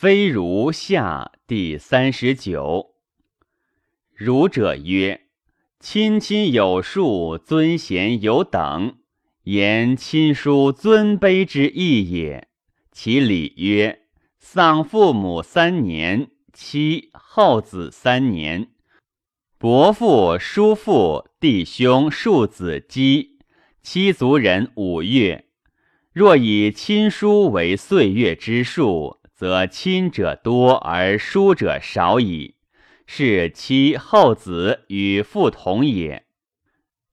[0.00, 2.94] 非如下第三十九。
[4.14, 5.26] 儒者曰：
[5.78, 8.96] 亲亲有数，尊贤有等，
[9.42, 12.48] 言亲疏尊卑之意也。
[12.90, 14.06] 其礼曰：
[14.38, 18.68] 丧父母三年，妻后子三年，
[19.58, 23.38] 伯父、叔父、弟兄、庶子姬，
[23.82, 25.44] 七族人五月。
[26.14, 29.19] 若以亲疏为岁月之数。
[29.40, 32.56] 则亲者多而疏者少矣，
[33.06, 36.24] 是妻后子与父同也。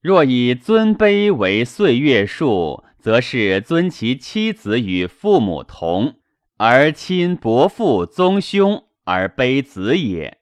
[0.02, 6.16] 若以尊卑为岁月数，则是尊其妻子与父母同，
[6.58, 10.36] 而亲伯父宗兄而卑子也，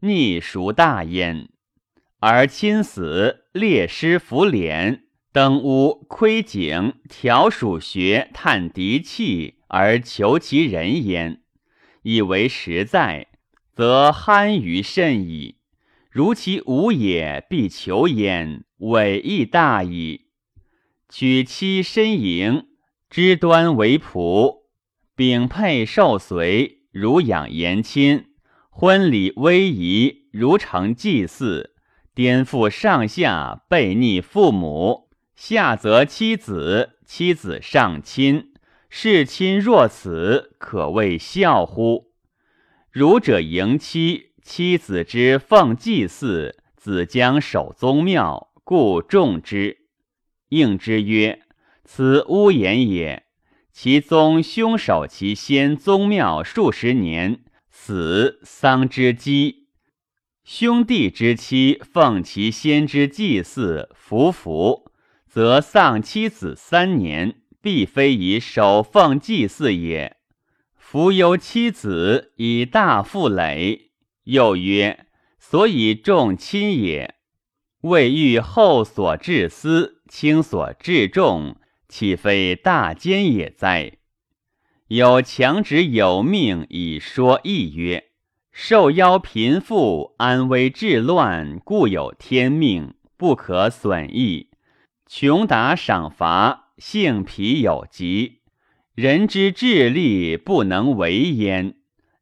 [0.00, 1.48] 逆孰大焉？
[2.20, 5.03] 而亲死，列师服敛，
[5.34, 9.56] 登屋窥井，调属穴，探敌气。
[9.66, 11.40] 而求其人焉，
[12.02, 13.26] 以为实在，
[13.72, 15.56] 则憨于甚矣。
[16.08, 20.26] 如其无也，必求焉，委亦大矣。
[21.08, 22.68] 娶妻身迎，
[23.10, 24.60] 枝端为仆，
[25.16, 28.26] 秉佩受随，如养言亲。
[28.70, 31.74] 婚礼威仪，如承祭祀，
[32.14, 35.03] 颠覆上下，背逆父母，
[35.34, 38.52] 下则妻子，妻子上亲。
[38.88, 42.12] 视亲若此，可谓孝乎？
[42.92, 49.78] 儒者迎妻，妻子之奉祭祀，子将守宗庙，故重之。
[50.50, 51.40] 应之曰
[51.84, 53.24] ：“此屋言也。
[53.72, 59.66] 其宗兄守其先宗庙数十年，死丧之基；
[60.44, 64.92] 兄弟之妻奉其先之祭祀，服服，
[65.34, 70.18] 则丧妻子三年。”必非以守奉祭祀也。
[70.76, 73.92] 夫忧妻子以大负累，
[74.24, 75.06] 又曰：
[75.38, 77.14] 所以重亲也。
[77.80, 81.56] 未欲后所致私，轻所至重，
[81.88, 83.92] 岂非大奸也哉？
[84.88, 88.10] 有强直有命以说义曰：
[88.52, 94.50] 受邀贫富，安危治乱，故有天命，不可损益。
[95.06, 96.62] 穷达赏罚。
[96.76, 98.40] 性疲有疾，
[98.96, 101.76] 人之智力不能为焉。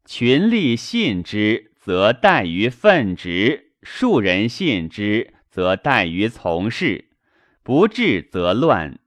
[0.04, 7.06] 群力信之，则怠于奋直；庶人信之，则怠于从事。
[7.62, 8.98] 不治则乱，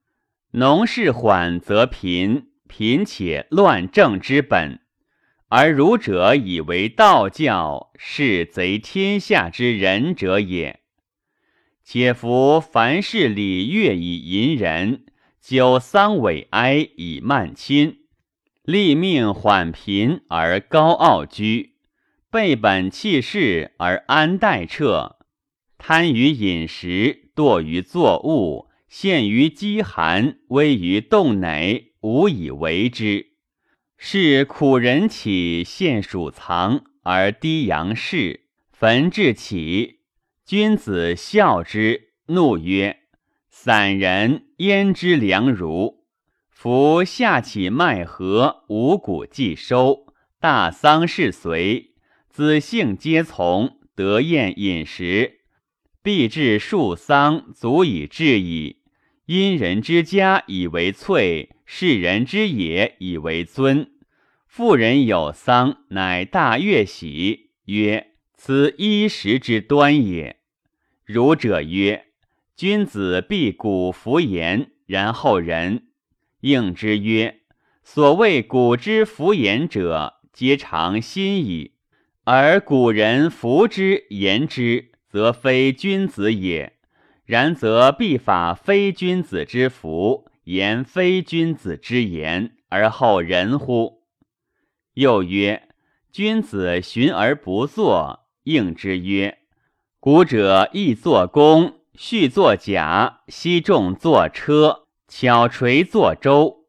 [0.53, 4.79] 农事缓则贫，贫且乱政之本。
[5.49, 10.79] 而儒者以为道教，是贼天下之仁者也。
[11.87, 15.05] 且夫凡事礼乐以淫人。
[15.39, 17.99] 久丧委哀以慢亲，
[18.63, 21.75] 立命缓贫而高傲居，
[22.31, 25.17] 背本弃势而安待彻，
[25.77, 33.27] 贪于饮食，惰于作物，陷于饥寒，危于冻馁，无以为之。
[33.95, 39.94] 是苦人起现鼠藏而低阳世，焚至起，
[40.45, 42.97] 君子笑之，怒曰。
[43.49, 46.05] 散人焉知良儒？
[46.51, 50.05] 夫夏起麦禾，五谷既收，
[50.39, 51.95] 大丧事随，
[52.29, 55.39] 子姓皆从，得宴饮食，
[56.03, 58.83] 必至数丧，足以至矣。
[59.25, 63.89] 因人之家以为粹，世人之也以为尊。
[64.47, 68.11] 妇人有丧，乃大悦喜，曰
[68.45, 70.37] ：“此衣食之端也。”
[71.03, 72.05] 儒者曰。
[72.55, 75.87] 君子必古服言，然后仁。
[76.41, 77.39] 应之曰：
[77.83, 81.73] 所谓古之服言者，皆常心矣。
[82.23, 86.73] 而古人服之言之，则非君子也。
[87.25, 94.03] 然则必法非君子之服，言非君子之言，而后仁乎？
[94.93, 95.67] 又曰：
[96.11, 98.24] 君子循而不作。
[98.45, 99.37] 应之曰：
[99.99, 101.75] 古者亦作弓。
[101.97, 106.65] 序作甲，西重作车，巧锤作舟。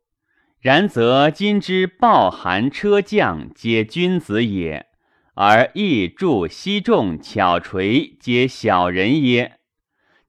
[0.61, 4.87] 然则今之暴寒车将，皆君子也，
[5.35, 9.59] 而易助西重巧锤，皆小人耶？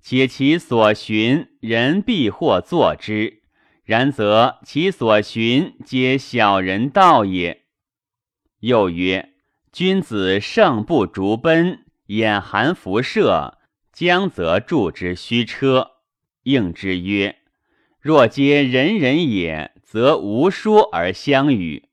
[0.01, 3.43] 且其所循，人必或作之。
[3.83, 7.65] 然则其所循，皆小人道也。
[8.61, 9.33] 又曰：
[9.77, 13.59] 君子胜不逐奔，眼含辐射。
[13.93, 15.91] 将则助之虚车，
[16.41, 17.35] 应之曰：
[17.99, 21.89] 若皆人人也，则无说而相与。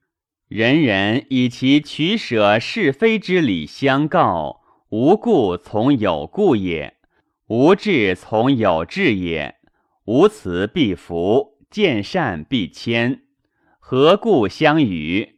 [0.48, 6.96] 人人以其取舍是非之理相告，无故从有故也，
[7.48, 9.56] 无志从有志也。
[10.06, 13.24] 无此必服，见善必迁，
[13.78, 15.34] 何故相与？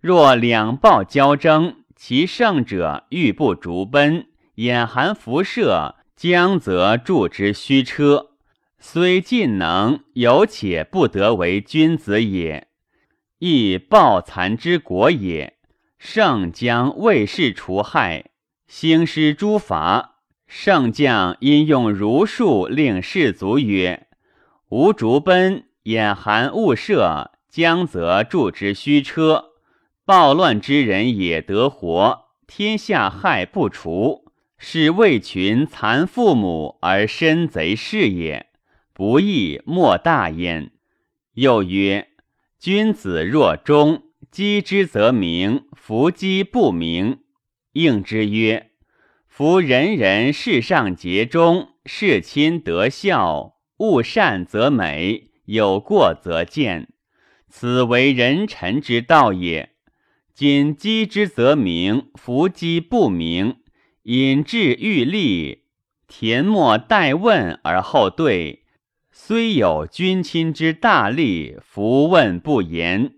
[0.00, 8.30] 若两暴交争，其胜者欲不逐奔，眼含辐射，将则助之虚车，
[8.78, 12.68] 虽尽能，有且不得为君子也。
[13.38, 15.58] 亦暴残之国也。
[15.98, 18.30] 圣将为士除害，
[18.66, 20.20] 兴师诸伐。
[20.46, 24.06] 圣将因用儒术令士卒曰
[24.70, 29.49] ：“吾逐奔，眼含物射，将则助之虚车。
[30.10, 38.46] 暴乱之人也得活，天下害不除，是为群残父母而身贼是也，
[38.92, 40.72] 不义莫大焉。”
[41.34, 42.08] 又曰。
[42.58, 44.02] 君子若忠，
[44.32, 47.20] 击之则明；弗击不明。
[47.74, 48.72] 应之曰：
[49.28, 56.88] 夫人人世上节忠，事亲得孝，务善则美，有过则见。
[57.48, 59.70] 此为人臣之道也。
[60.40, 63.56] 今击之则明，弗击不明，
[64.04, 65.64] 引智欲立，
[66.08, 68.64] 田莫待问而后对。
[69.12, 73.16] 虽有君亲之大利，弗问不言。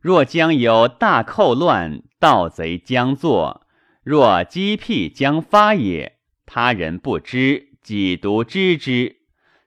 [0.00, 3.66] 若将有大寇乱，盗贼将作；
[4.02, 6.16] 若击辟将发也，
[6.46, 9.16] 他人不知，己独知之。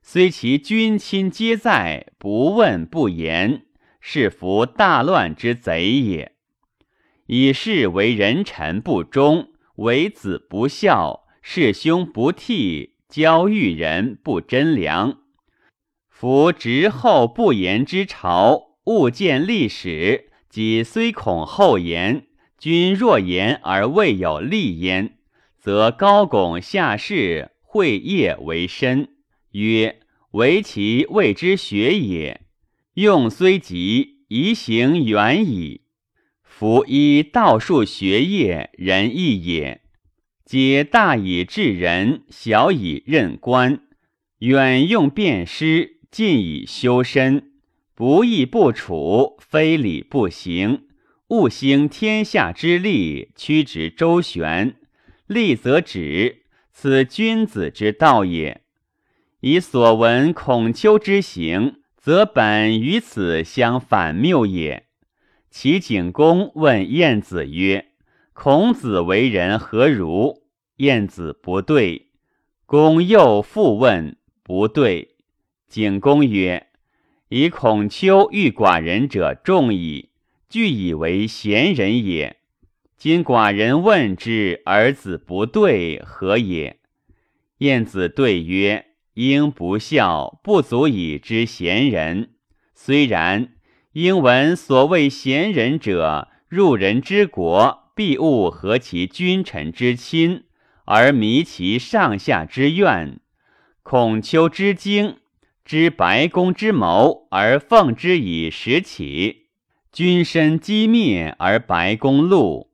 [0.02, 3.68] 虽其君亲皆在，不问不言，
[4.02, 6.32] 是服大乱之贼也。
[7.28, 15.20] 以是为人臣不忠，为子不孝，弑兄不悌，教育人不贞良。
[16.08, 20.30] 夫执后不言之朝，勿见历史。
[20.50, 22.28] 己虽恐后言，
[22.58, 25.18] 君若言而未有利焉，
[25.60, 29.10] 则高拱下士，会业为深。
[29.52, 30.00] 曰：
[30.32, 32.42] 为其谓之学也。
[32.94, 35.82] 用虽急，宜行远矣。
[36.58, 39.82] 夫依道术学业，仁义也。
[40.46, 43.82] 皆大以治人，小以任官，
[44.40, 45.98] 远用便师。
[46.10, 47.52] 近以修身，
[47.94, 50.84] 不义不处，非礼不行。
[51.28, 54.78] 勿兴天下之利，屈直周旋，
[55.28, 56.44] 利则止。
[56.72, 58.62] 此君子之道也。
[59.42, 64.85] 以所闻孔丘之行，则本与此相反谬也。
[65.58, 67.86] 齐景公问晏子曰
[68.36, 70.44] ：“孔子为人何如？”
[70.76, 72.08] 晏子不对。
[72.66, 75.16] 公又复问，不对。
[75.70, 76.68] 景公曰
[77.30, 80.10] ：“以孔丘遇寡人者众矣，
[80.50, 82.36] 俱以为贤人也。
[82.98, 86.82] 今寡人问之，儿子不对，何也？”
[87.60, 92.32] 晏子对曰：“应不孝，不足以知贤人。
[92.74, 93.54] 虽然，
[93.96, 100.44] 应闻所谓贤人者，入人之国，必务合其君臣之亲，
[100.84, 103.22] 而迷其上下之怨。
[103.84, 105.18] 孔丘之经。”
[105.66, 109.48] 知白宫之谋而奉之以时起，
[109.92, 112.70] 君身机灭而白宫禄。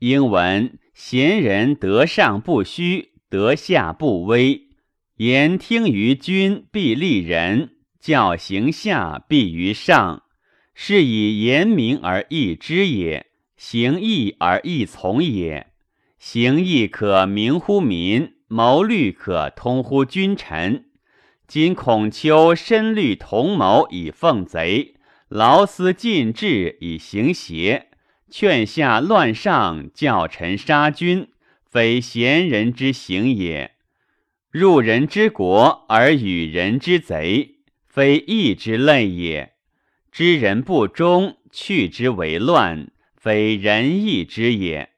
[0.00, 4.62] 应闻贤人得上不虚，得下不危。
[5.18, 7.68] 言听于君，必利人；
[8.00, 10.23] 教行下，必于上。
[10.74, 13.26] 是以言明而易之也，
[13.56, 15.68] 行义而易从也。
[16.18, 20.86] 行义可明乎民，谋虑可通乎君臣。
[21.46, 24.94] 今孔丘深虑同谋以奉贼，
[25.28, 27.88] 劳思尽智以行邪，
[28.30, 31.28] 劝下乱上，教臣杀君，
[31.70, 33.72] 非贤人之行也。
[34.50, 39.53] 入人之国而与人之贼，非义之类也。
[40.14, 44.90] 知人不忠，去之为乱，非仁义之也。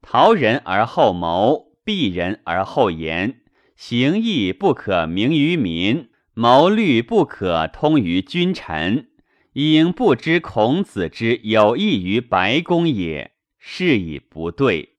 [0.00, 3.40] 逃人而后谋，避人而后言。
[3.74, 9.08] 行义不可明于民，谋虑不可通于君臣，
[9.54, 14.90] 应不知孔子之有益于白宫也，是以不对。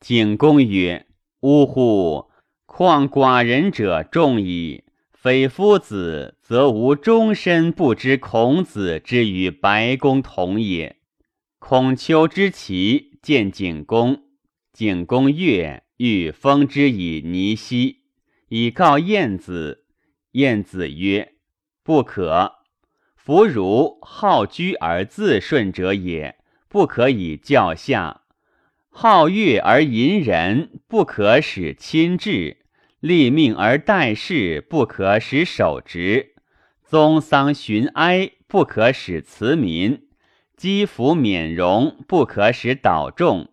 [0.00, 1.06] 景公曰
[1.42, 2.32] ：“呜呼！
[2.66, 4.82] 况寡人者众矣。
[5.24, 10.96] 非夫子，则无终身不知孔子之与白公同也。”
[11.58, 14.24] 孔丘之齐见景公，
[14.70, 18.00] 景公悦，欲封之以尼西。
[18.50, 19.86] 以告晏子，
[20.32, 21.32] 晏子曰
[21.82, 22.56] ：“不可。
[23.16, 26.36] 夫如好居而自顺者也，
[26.68, 28.20] 不可以教下；
[28.90, 32.58] 好乐而淫人，不可使亲至；
[33.04, 36.28] 立命而待事，不可使守职；
[36.86, 39.98] 宗丧寻哀，不可使辞民；
[40.56, 43.48] 积福免荣，不可使导众。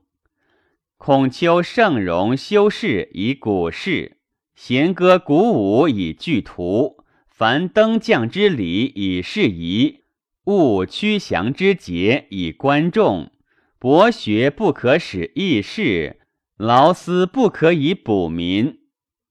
[0.96, 4.20] 孔丘盛容修饰以古事，
[4.56, 10.06] 弦歌鼓舞以具图，凡登降之礼以事仪，
[10.46, 13.30] 务趋降之节以观众。
[13.78, 16.22] 博学不可使易事，
[16.56, 18.78] 劳思不可以补民。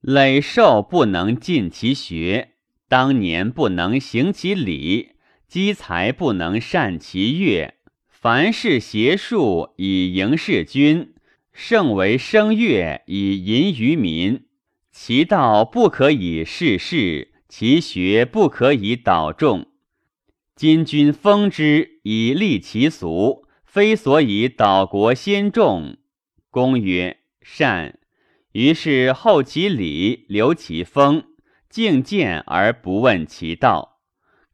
[0.01, 2.53] 累寿不能尽其学，
[2.89, 5.11] 当年不能行其礼，
[5.47, 7.75] 积财不能善其乐。
[8.09, 11.15] 凡事邪术以迎事君。
[11.53, 14.47] 圣为声乐以淫于民，
[14.91, 19.67] 其道不可以事事，其学不可以导众。
[20.57, 25.99] 今君封之以立其俗，非所以导国先众。
[26.51, 28.00] 公曰：善。
[28.53, 31.25] 于是后其礼，留其封，
[31.69, 34.01] 敬见而不问其道。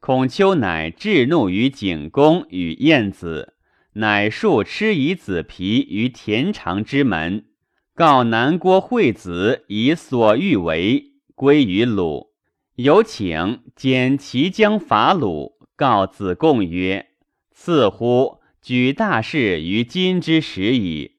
[0.00, 3.54] 孔丘乃至怒于景公与晏子。
[3.94, 7.46] 乃数吃以子皮于田常之门，
[7.94, 12.34] 告南郭惠子以所欲为，归于鲁。
[12.74, 17.06] 有请兼齐将伐鲁，告子贡曰
[17.50, 18.40] ：“赐乎！
[18.60, 21.12] 举大事于今之时矣。”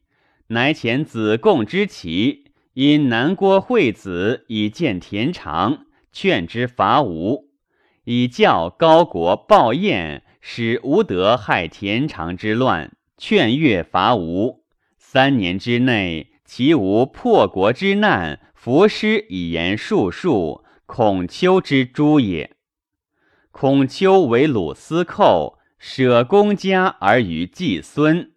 [0.50, 2.47] 乃遣子贡之齐，
[2.78, 7.50] 因南郭惠子以见田常，劝之伐吴，
[8.04, 10.24] 以教高国报燕。
[10.40, 14.64] 使吴德害田常之乱，劝越伐吴。
[15.00, 22.58] 三年之内，其无破国之难，伏师以言数数，孔丘之诛也。
[23.50, 28.34] 孔丘为鲁司寇，舍公家而与季孙。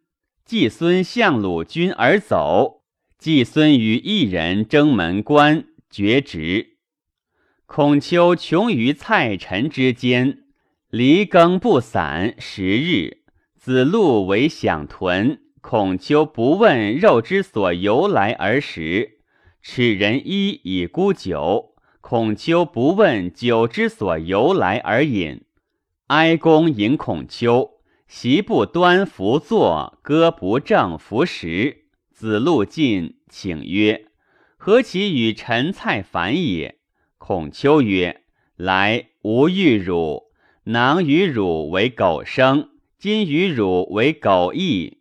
[0.47, 2.80] 季孙向鲁军而走，
[3.21, 6.79] 季孙与一人争门关，绝职。
[7.67, 10.45] 孔丘穷于蔡陈之间。
[10.89, 13.19] 离耕不散十日，
[13.59, 15.39] 子路为享豚。
[15.61, 19.19] 孔丘不问肉之所由来而食，
[19.61, 21.75] 耻人衣以沽酒。
[22.01, 25.43] 孔丘不问酒之所由来而饮。
[26.07, 27.73] 哀公饮孔丘，
[28.09, 31.80] 席不端服坐，歌不正服食。
[32.21, 34.09] 子路进，请曰
[34.59, 36.77] ：“何其与陈蔡反也？”
[37.17, 38.25] 孔丘曰
[38.57, 40.25] ：“来，吾欲汝。”
[40.65, 44.99] 囊与汝为狗生，今与汝为狗义。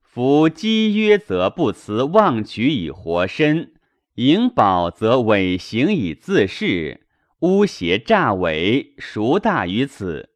[0.00, 3.74] 夫积约则不辞妄取以活身，
[4.14, 7.00] 盈宝则伪行以自恃，
[7.40, 10.30] 污邪诈伪，孰大于此？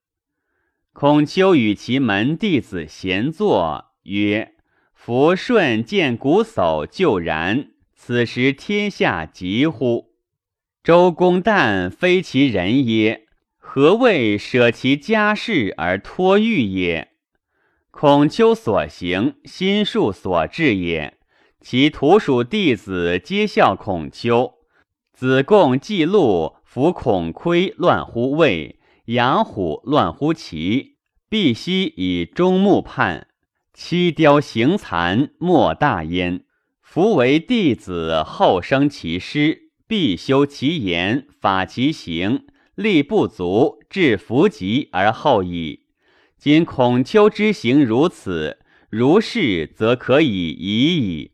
[0.92, 4.56] 孔丘与其门弟子闲坐，曰
[5.10, 10.12] ：“夫舜见古叟就然，此时天下极乎？
[10.84, 13.26] 周公旦非其人也？”
[13.58, 17.08] 何谓舍其家事而托欲也？
[17.90, 21.18] 孔丘所行，心术所致也。
[21.60, 24.54] 其徒属弟子皆效孔丘。
[25.12, 30.98] 子贡、季路服孔亏乱乎魏，杨虎乱乎齐，
[31.28, 33.26] 必悉以终目判。
[33.82, 36.44] 七雕行残，莫大焉。
[36.82, 42.44] 夫为弟子，后生其师，必修其言，法其行。
[42.74, 45.86] 力不足，至弗及而后已。
[46.36, 48.58] 今孔丘之行如此，
[48.90, 51.30] 如是则可以已矣。